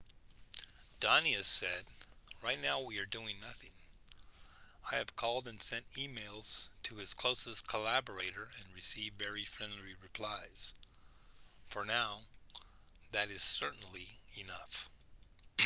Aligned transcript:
danius 0.99 1.45
said 1.45 1.83
right 2.43 2.59
now 2.63 2.81
we 2.81 2.97
are 2.99 3.05
doing 3.05 3.35
nothing 3.39 3.69
i 4.91 4.95
have 4.95 5.15
called 5.15 5.47
and 5.47 5.61
sent 5.61 5.87
emails 5.91 6.67
to 6.81 6.95
his 6.95 7.13
closest 7.13 7.67
collaborator 7.67 8.47
and 8.59 8.73
received 8.75 9.19
very 9.21 9.45
friendly 9.45 9.93
replies 10.01 10.73
for 11.67 11.85
now 11.85 12.17
that 13.11 13.29
is 13.29 13.43
certainly 13.43 14.07
enough 14.43 14.89